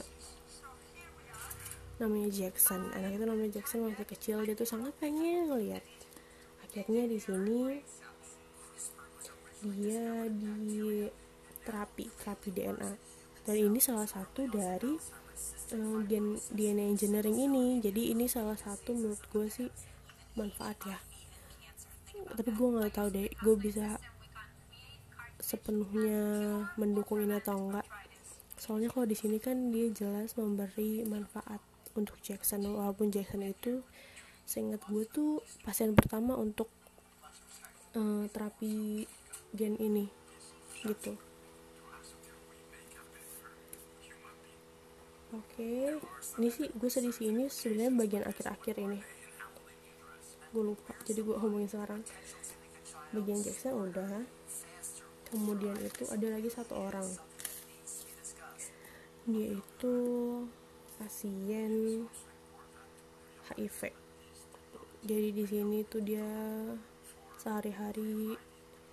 Namanya 1.98 2.30
Jackson. 2.30 2.94
Anak 2.94 3.18
itu 3.18 3.24
namanya 3.26 3.50
Jackson 3.58 3.90
masih 3.90 4.06
kecil. 4.06 4.46
Dia 4.46 4.54
tuh 4.54 4.70
sangat 4.70 4.94
pengen 5.02 5.50
ngelihat. 5.50 5.82
Akhirnya 6.62 7.10
di 7.10 7.18
sini 7.18 7.82
dia 9.58 10.30
di 10.30 11.10
terapi 11.66 12.06
terapi 12.22 12.48
DNA 12.54 12.92
dan 13.42 13.56
ini 13.58 13.82
salah 13.82 14.06
satu 14.06 14.46
dari 14.46 14.94
um, 15.74 16.06
gen 16.06 16.38
DNA 16.54 16.94
engineering 16.94 17.34
ini. 17.34 17.82
Jadi 17.82 18.14
ini 18.14 18.30
salah 18.30 18.54
satu 18.54 18.94
menurut 18.94 19.18
gue 19.34 19.50
sih 19.50 19.66
manfaat 20.38 20.78
ya 20.86 21.07
tapi 22.34 22.50
gue 22.52 22.68
nggak 22.68 22.94
tahu 22.94 23.08
deh 23.12 23.28
gue 23.28 23.54
bisa 23.56 24.00
sepenuhnya 25.38 26.20
mendukung 26.76 27.22
ini 27.24 27.38
atau 27.38 27.56
enggak. 27.56 27.86
Soalnya 28.58 28.90
kalau 28.90 29.06
di 29.06 29.16
sini 29.16 29.38
kan 29.38 29.70
dia 29.70 29.88
jelas 29.94 30.34
memberi 30.34 31.06
manfaat 31.06 31.62
untuk 31.94 32.18
Jackson. 32.20 32.66
Walaupun 32.66 33.08
Jackson 33.08 33.46
itu 33.46 33.80
seingat 34.44 34.82
gue 34.88 35.04
tuh 35.08 35.40
pasien 35.64 35.92
pertama 35.96 36.36
untuk 36.36 36.68
uh, 37.96 38.24
terapi 38.28 39.06
gen 39.54 39.78
ini 39.80 40.08
gitu. 40.84 41.16
Oke 45.28 46.00
ini 46.40 46.48
sih 46.48 46.72
gue 46.72 46.88
sedih 46.88 47.12
sih 47.12 47.28
ini 47.28 47.52
sebenarnya 47.52 47.92
bagian 47.92 48.24
akhir-akhir 48.24 48.80
ini 48.80 49.17
gue 50.52 50.64
lupa. 50.64 50.92
Jadi 51.04 51.20
gue 51.22 51.36
ngomongin 51.36 51.68
sekarang. 51.68 52.00
Bagian 53.12 53.40
Jackson 53.40 53.74
udah. 53.88 54.24
Kemudian 55.28 55.76
itu 55.80 56.04
ada 56.08 56.26
lagi 56.32 56.48
satu 56.48 56.74
orang. 56.76 57.08
Dia 59.28 59.60
itu 59.60 59.94
pasien 60.96 62.04
HIV 63.48 64.08
jadi 65.06 65.30
di 65.30 65.44
sini 65.46 65.86
tuh 65.86 66.02
dia 66.02 66.26
sehari-hari 67.38 68.34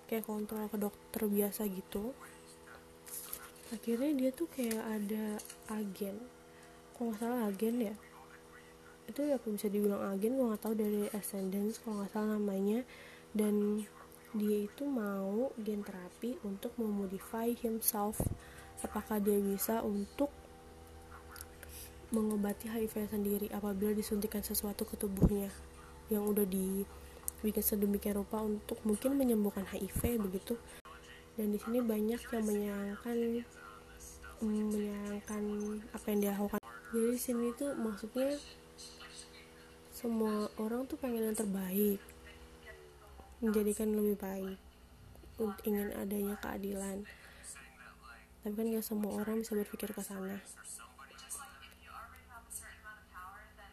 kayak 0.06 0.22
kontrol 0.22 0.70
ke 0.70 0.78
dokter 0.78 1.26
biasa 1.26 1.66
gitu. 1.66 2.14
Akhirnya 3.74 4.14
dia 4.14 4.30
tuh 4.30 4.46
kayak 4.46 4.80
ada 4.86 5.42
agen. 5.74 6.22
Kok 6.94 7.02
nggak 7.10 7.18
salah 7.18 7.50
agen 7.50 7.76
ya 7.90 7.94
itu 9.06 9.20
ya 9.22 9.38
apa 9.38 9.46
bisa 9.48 9.70
dibilang 9.70 10.02
agen 10.12 10.34
gue 10.34 10.46
nggak 10.50 10.62
tahu 10.62 10.74
dari 10.74 11.06
Ascendance 11.14 11.78
kalau 11.82 12.02
nggak 12.02 12.10
salah 12.12 12.36
namanya. 12.36 12.82
Dan 13.36 13.84
dia 14.36 14.58
itu 14.66 14.82
mau 14.84 15.54
gen 15.62 15.80
terapi 15.86 16.36
untuk 16.42 16.74
memodify 16.76 17.54
himself. 17.56 18.18
Apakah 18.84 19.22
dia 19.22 19.38
bisa 19.40 19.80
untuk 19.80 20.28
mengobati 22.12 22.70
HIV 22.70 23.10
sendiri 23.10 23.46
apabila 23.50 23.96
disuntikan 23.96 24.44
sesuatu 24.44 24.84
ke 24.84 24.98
tubuhnya? 25.00 25.48
Yang 26.12 26.22
udah 26.36 26.46
dibikin 26.46 27.64
sedemikian 27.64 28.20
rupa 28.20 28.42
untuk 28.44 28.76
mungkin 28.84 29.16
menyembuhkan 29.16 29.64
HIV 29.64 30.20
begitu. 30.20 30.58
Dan 31.36 31.52
di 31.52 31.58
sini 31.60 31.80
banyak 31.80 32.20
yang 32.20 32.44
menyayangkan 32.44 33.16
menyayangkan 34.40 35.42
apa 35.96 36.06
yang 36.12 36.18
dia 36.20 36.32
lakukan. 36.36 36.60
Jadi 36.92 37.08
di 37.12 37.20
sini 37.20 37.46
tuh 37.56 37.72
maksudnya 37.76 38.36
semua 39.96 40.52
orang 40.60 40.84
tuh 40.84 41.00
pengen 41.00 41.32
yang 41.32 41.38
terbaik. 41.40 41.96
Menjadikan 43.40 43.96
lebih 43.96 44.20
baik. 44.20 44.60
Ingin 45.64 45.88
adanya 45.96 46.36
keadilan. 46.36 47.00
Tapi 48.44 48.52
kan 48.52 48.66
gak 48.76 48.84
semua 48.84 49.16
orang 49.16 49.40
bisa 49.40 49.56
berpikir 49.56 49.96
ke 49.96 50.02
sana. 50.04 50.36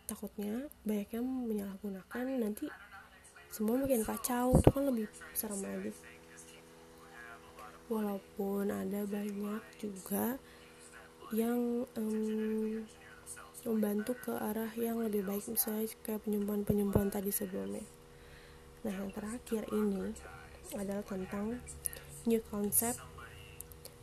Takutnya 0.07 0.71
banyak 0.87 1.11
yang 1.11 1.27
menyalahgunakan. 1.27 2.25
Nanti 2.39 2.71
semua 3.51 3.83
makin 3.83 4.07
kacau. 4.07 4.55
Itu 4.55 4.69
kan 4.71 4.83
lebih 4.87 5.11
serem 5.35 5.59
lagi. 5.59 5.91
Walaupun 7.91 8.71
ada 8.71 9.03
banyak 9.03 9.63
juga 9.75 10.39
yang 11.35 11.83
um, 11.99 12.87
membantu 13.63 14.13
ke 14.19 14.33
arah 14.35 14.71
yang 14.75 14.99
lebih 14.99 15.23
baik 15.23 15.47
misalnya 15.47 15.87
kayak 16.03 16.23
penyembuhan-penyembuhan 16.27 17.09
tadi 17.11 17.31
sebelumnya. 17.31 17.83
Nah 18.83 18.93
yang 18.93 19.11
terakhir 19.15 19.63
ini 19.71 20.11
adalah 20.75 21.03
tentang 21.07 21.59
new 22.27 22.41
concept 22.51 22.99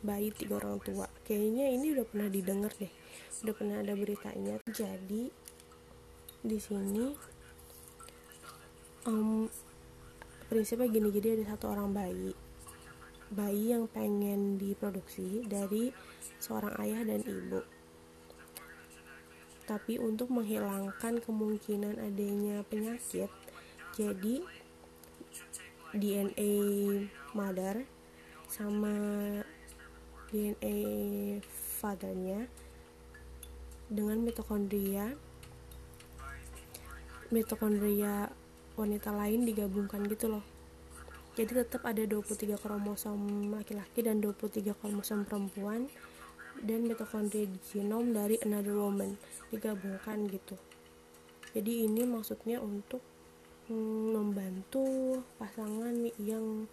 bayi 0.01 0.33
tiga 0.33 0.57
orang 0.57 0.81
tua. 0.81 1.05
Kayaknya 1.25 1.69
ini 1.73 1.93
udah 1.93 2.05
pernah 2.09 2.29
didengar 2.29 2.73
deh 2.77 2.93
udah 3.41 3.55
pernah 3.57 3.77
ada 3.81 3.93
beritanya. 3.97 4.55
Jadi 4.69 5.33
di 6.41 6.57
sini 6.57 7.05
um, 9.09 9.49
prinsipnya 10.49 10.89
gini 10.89 11.09
jadi 11.13 11.37
ada 11.37 11.53
satu 11.53 11.69
orang 11.69 11.93
bayi 11.93 12.33
bayi 13.31 13.71
yang 13.71 13.87
pengen 13.87 14.59
diproduksi 14.59 15.45
dari 15.47 15.89
seorang 16.37 16.75
ayah 16.83 17.01
dan 17.07 17.23
ibu. 17.23 17.80
Tapi 19.65 20.01
untuk 20.01 20.33
menghilangkan 20.33 21.21
kemungkinan 21.23 22.01
adanya 22.01 22.65
penyakit, 22.67 23.29
jadi 23.95 24.35
DNA 25.91 26.53
mother 27.35 27.83
sama 28.47 28.95
DNA 30.31 30.79
fathernya 31.79 32.47
dengan 33.91 34.23
mitokondria 34.23 35.11
mitokondria 37.31 38.31
wanita 38.79 39.11
lain 39.11 39.43
digabungkan 39.43 40.07
gitu 40.07 40.31
loh. 40.31 40.43
Jadi 41.35 41.63
tetap 41.63 41.87
ada 41.87 42.03
23 42.03 42.59
kromosom 42.59 43.51
laki-laki 43.55 44.03
dan 44.03 44.19
23 44.19 44.75
kromosom 44.75 45.23
perempuan 45.23 45.87
dan 46.59 46.83
mitokondria 46.85 47.47
di 47.47 47.59
genom 47.71 48.11
dari 48.11 48.35
another 48.43 48.75
woman 48.75 49.15
digabungkan 49.49 50.27
gitu. 50.27 50.59
Jadi 51.51 51.87
ini 51.87 52.03
maksudnya 52.07 52.59
untuk 52.59 53.03
mm, 53.71 54.15
membantu 54.15 54.85
pasangan 55.39 55.95
yang 56.19 56.67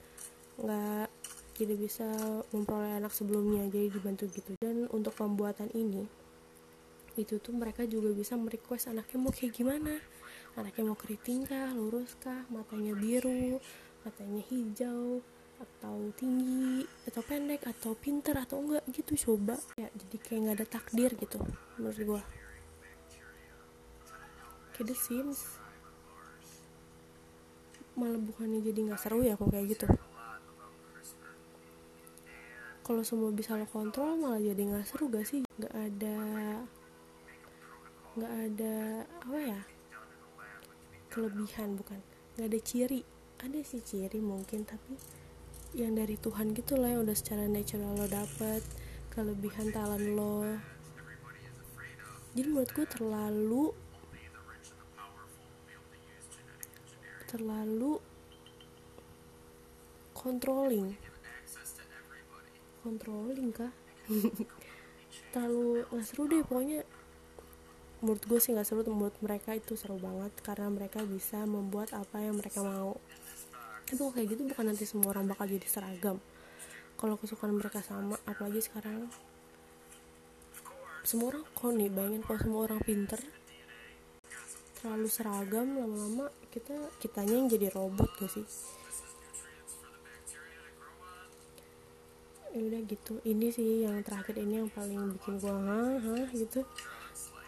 nggak 0.58 1.10
tidak 1.58 1.78
bisa 1.82 2.06
memperoleh 2.54 3.02
anak 3.02 3.10
sebelumnya 3.10 3.66
jadi 3.70 3.90
dibantu 3.90 4.30
gitu. 4.30 4.54
Dan 4.58 4.86
untuk 4.90 5.14
pembuatan 5.14 5.70
ini 5.74 6.06
itu 7.18 7.42
tuh 7.42 7.50
mereka 7.50 7.82
juga 7.82 8.14
bisa 8.14 8.38
merequest 8.38 8.90
anaknya 8.90 9.18
mau 9.18 9.34
kayak 9.34 9.54
gimana. 9.54 9.98
Anaknya 10.54 10.90
mau 10.90 10.98
keriting 10.98 11.46
kah 11.46 11.70
lurus 11.74 12.14
kah 12.22 12.46
matanya 12.50 12.94
biru 12.94 13.58
matanya 14.06 14.42
hijau 14.48 15.20
atau 15.58 16.14
tinggi 16.14 16.86
atau 17.10 17.22
pendek 17.26 17.66
atau 17.66 17.92
pinter 17.98 18.34
atau 18.38 18.62
enggak 18.62 18.84
gitu 18.94 19.12
coba. 19.28 19.58
Ya 19.74 19.90
jadi 19.90 20.16
kayak 20.22 20.40
nggak 20.42 20.56
ada 20.62 20.66
takdir 20.66 21.10
gitu 21.18 21.38
menurut 21.78 21.98
gue 21.98 22.22
kayak 24.78 24.94
The 24.94 24.96
Sims. 24.96 25.58
Malah 27.98 28.22
bukannya 28.22 28.62
jadi 28.62 28.78
nggak 28.86 29.00
seru 29.02 29.26
ya 29.26 29.34
kok 29.34 29.50
kayak 29.50 29.74
gitu. 29.74 29.90
Kalau 32.86 33.02
semua 33.02 33.34
bisa 33.34 33.58
lo 33.58 33.66
kontrol 33.66 34.14
malah 34.14 34.38
jadi 34.38 34.62
nggak 34.62 34.86
seru 34.86 35.10
gak 35.10 35.26
sih? 35.26 35.42
Nggak 35.58 35.74
ada 35.74 36.18
nggak 38.14 38.32
ada 38.46 38.76
apa 39.18 39.38
ya? 39.42 39.60
Kelebihan 41.10 41.74
bukan. 41.74 41.98
Nggak 42.38 42.46
ada 42.46 42.60
ciri. 42.62 43.00
Ada 43.42 43.58
sih 43.66 43.82
ciri 43.82 44.22
mungkin 44.22 44.62
tapi 44.62 44.94
yang 45.76 45.92
dari 45.92 46.16
Tuhan 46.16 46.56
gitu 46.56 46.80
lah 46.80 46.96
yang 46.96 47.04
udah 47.04 47.16
secara 47.16 47.44
natural 47.44 47.92
lo 47.92 48.08
dapet 48.08 48.64
kelebihan 49.12 49.68
talent 49.74 50.06
lo. 50.16 50.56
Jadi 52.32 52.46
menurut 52.48 52.70
gue 52.70 52.86
terlalu 52.86 53.64
terlalu 57.28 57.92
controlling. 60.16 60.96
Controlling 62.80 63.50
kah? 63.52 63.72
Terlalu 65.34 65.84
nggak 65.92 66.04
seru 66.08 66.24
deh 66.24 66.40
pokoknya 66.40 66.80
menurut 68.00 68.22
gue 68.24 68.38
sih 68.40 68.54
nggak 68.54 68.64
seru 68.64 68.80
menurut 68.88 69.18
mereka 69.20 69.52
itu 69.52 69.76
seru 69.76 70.00
banget 70.00 70.32
karena 70.40 70.72
mereka 70.72 71.04
bisa 71.04 71.42
membuat 71.44 71.92
apa 71.92 72.22
yang 72.22 72.38
mereka 72.38 72.64
mau 72.64 72.96
tapi 73.88 74.04
kalau 74.04 74.12
kayak 74.12 74.36
gitu 74.36 74.44
bukan 74.52 74.64
nanti 74.68 74.84
semua 74.84 75.16
orang 75.16 75.24
bakal 75.32 75.48
jadi 75.48 75.64
seragam. 75.64 76.20
Kalau 77.00 77.16
kesukaan 77.16 77.56
mereka 77.56 77.80
sama 77.80 78.20
apalagi 78.28 78.60
sekarang? 78.60 79.08
Semua 81.08 81.32
orang 81.32 81.48
kok 81.56 81.72
nih 81.72 81.88
bayangin 81.88 82.20
kalau 82.20 82.36
semua 82.36 82.60
orang 82.68 82.84
pinter 82.84 83.16
terlalu 84.76 85.08
seragam 85.08 85.72
lama-lama 85.72 86.28
kita 86.52 86.76
kitanya 87.00 87.32
yang 87.40 87.48
jadi 87.48 87.72
robot 87.72 88.12
gak 88.20 88.28
sih? 88.28 88.44
Ya 92.52 92.60
udah 92.60 92.80
gitu 92.92 93.24
ini 93.24 93.48
sih 93.48 93.88
yang 93.88 94.04
terakhir 94.04 94.36
ini 94.36 94.60
yang 94.60 94.68
paling 94.68 95.16
bikin 95.16 95.40
gua 95.40 95.56
hah 95.96 96.28
gitu. 96.36 96.60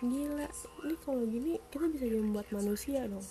Gila 0.00 0.48
ini 0.88 0.94
kalau 1.04 1.20
gini 1.28 1.60
kita 1.68 1.84
bisa 1.84 2.08
membuat 2.08 2.48
manusia 2.48 3.04
dong 3.04 3.28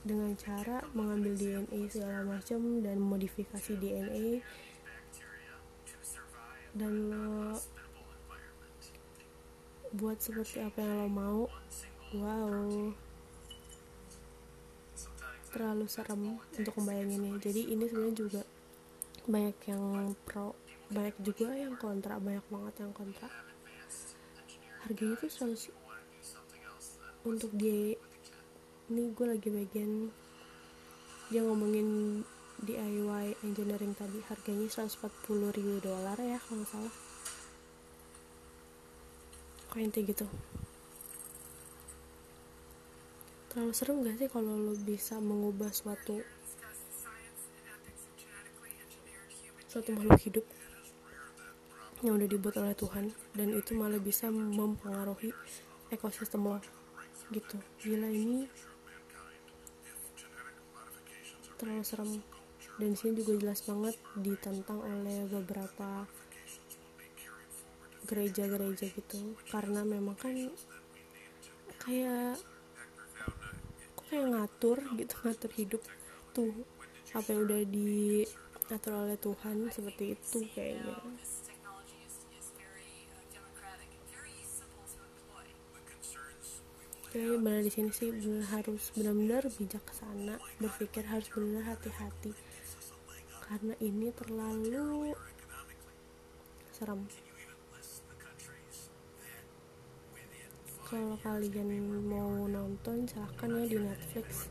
dengan 0.00 0.32
cara 0.32 0.80
mengambil 0.96 1.36
DNA 1.36 1.92
segala 1.92 2.24
macam 2.24 2.80
dan 2.80 2.96
modifikasi 2.96 3.76
DNA 3.76 4.40
dan 6.72 6.92
lo 7.10 7.58
buat 9.90 10.22
seperti 10.22 10.62
apa 10.62 10.78
yang 10.80 10.96
lo 11.02 11.08
mau 11.10 11.40
wow. 12.14 12.94
Terlalu 15.50 15.86
serem 15.90 16.38
untuk 16.38 16.74
membayanginnya. 16.78 17.34
Jadi 17.42 17.74
ini 17.74 17.90
sebenarnya 17.90 18.14
juga 18.14 18.42
banyak 19.26 19.58
yang 19.66 20.14
pro 20.22 20.54
banyak 20.90 21.16
juga 21.22 21.50
yang 21.54 21.74
kontra 21.74 22.22
banyak 22.22 22.46
banget 22.46 22.74
yang 22.86 22.92
kontra. 22.94 23.26
Harganya 24.86 25.14
tuh 25.18 25.30
selalu 25.30 25.56
untuk 27.26 27.50
dia 27.58 27.98
ini 28.90 29.14
gue 29.14 29.22
lagi 29.22 29.46
bagian 29.54 30.10
dia 31.30 31.46
ngomongin 31.46 32.20
DIY 32.58 33.38
engineering 33.46 33.94
tadi. 33.94 34.18
Harganya 34.26 34.66
140 34.66 35.54
ribu 35.54 35.78
dolar 35.78 36.18
ya 36.18 36.42
kalau 36.42 36.66
salah. 36.66 36.94
Kok 39.70 39.78
inti 39.78 40.02
gitu. 40.02 40.26
Terlalu 43.46 43.72
serem 43.78 44.02
gak 44.02 44.18
sih 44.18 44.26
kalau 44.26 44.58
lo 44.58 44.74
bisa 44.74 45.22
mengubah 45.22 45.70
suatu 45.70 46.18
suatu 49.70 49.94
makhluk 49.94 50.18
hidup 50.26 50.46
yang 52.02 52.18
udah 52.18 52.26
dibuat 52.26 52.58
oleh 52.58 52.74
Tuhan 52.74 53.14
dan 53.38 53.54
itu 53.54 53.78
malah 53.78 54.02
bisa 54.02 54.26
mempengaruhi 54.34 55.30
ekosistem 55.94 56.42
lo? 56.42 56.58
Gitu. 57.30 57.54
Gila 57.78 58.10
ini 58.10 58.50
terlalu 61.60 61.84
serem. 61.84 62.10
Dan 62.80 62.96
sini 62.96 63.20
juga 63.20 63.36
jelas 63.36 63.60
banget 63.68 63.96
ditentang 64.16 64.80
oleh 64.80 65.28
beberapa 65.28 66.08
gereja-gereja 68.08 68.88
gitu. 68.88 69.36
Karena 69.52 69.84
memang 69.84 70.16
kan 70.16 70.32
kayak 71.84 72.40
kok 73.92 74.04
kayak 74.08 74.26
ngatur 74.32 74.78
gitu 74.96 75.14
ngatur 75.28 75.50
hidup 75.52 75.82
tuh. 76.32 76.56
Apa 77.12 77.36
yang 77.36 77.44
udah 77.44 77.62
di 77.68 78.24
diatur 78.70 79.02
oleh 79.02 79.18
Tuhan 79.18 79.66
seperti 79.66 80.14
itu 80.14 80.46
kayaknya 80.54 80.94
Oke, 87.10 87.42
benar 87.42 87.66
di 87.66 87.74
sini 87.74 87.90
sih 87.90 88.14
benar 88.14 88.46
harus 88.54 88.94
benar-benar 88.94 89.42
bijak 89.58 89.82
ke 89.82 89.90
sana, 89.98 90.38
berpikir 90.62 91.02
harus 91.10 91.26
benar 91.34 91.66
hati-hati. 91.66 92.30
Karena 93.50 93.74
ini 93.82 94.14
terlalu 94.14 95.10
serem. 96.70 97.10
Kalau 100.86 101.18
kalian 101.18 101.98
mau 102.06 102.46
nonton 102.46 103.02
silahkan 103.10 103.58
ya 103.58 103.64
di 103.66 103.78
Netflix. 103.82 104.46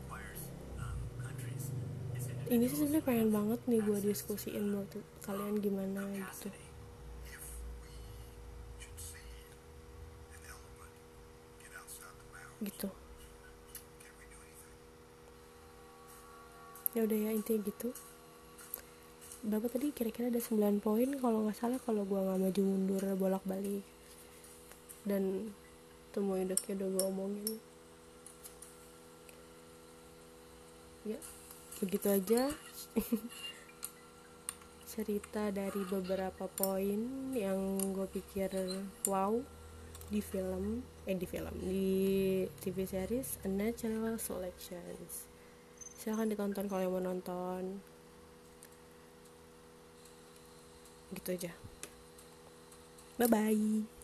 Ini 2.44 2.64
sih 2.68 2.76
sebenarnya 2.76 3.08
pengen 3.08 3.28
banget 3.32 3.60
nih 3.72 3.80
gue 3.80 3.98
diskusiin 4.04 4.68
menurut 4.68 5.00
kalian 5.24 5.64
gimana 5.64 6.04
gitu 6.12 6.52
gitu. 12.60 12.88
Ya 16.96 17.06
udah 17.06 17.18
ya 17.18 17.30
intinya 17.32 17.62
gitu. 17.64 17.94
Berapa 19.40 19.70
tadi? 19.70 19.94
Kira-kira 19.94 20.28
ada 20.28 20.42
9 20.42 20.82
poin. 20.82 21.08
Kalau 21.16 21.46
nggak 21.46 21.56
salah 21.56 21.80
kalau 21.80 22.02
gue 22.04 22.18
nggak 22.18 22.40
maju 22.40 22.62
mundur 22.66 23.02
bolak 23.16 23.44
balik 23.46 23.86
dan 25.04 25.48
semua 26.12 26.42
udah 26.42 26.58
kayak 26.58 26.76
udah 26.82 26.88
gue 26.90 27.04
omongin. 27.08 27.50
Ya 31.06 31.20
begitu 31.80 32.06
aja. 32.10 32.52
Cerita 34.90 35.54
dari 35.54 35.86
beberapa 35.86 36.50
poin 36.50 37.30
yang 37.32 37.78
gue 37.94 38.10
pikir 38.10 38.50
wow 39.06 39.59
di 40.10 40.18
film 40.18 40.82
eh 41.06 41.14
di 41.14 41.22
film 41.24 41.54
di 41.62 41.86
TV 42.58 42.82
series 42.82 43.38
A 43.46 43.48
Natural 43.48 44.18
Selections. 44.18 45.30
Silahkan 46.02 46.26
ditonton 46.26 46.66
kalau 46.66 46.82
yang 46.82 46.94
mau 46.98 47.02
nonton. 47.02 47.78
Gitu 51.14 51.28
aja. 51.38 51.52
Bye 53.16 53.30
bye 53.30 53.99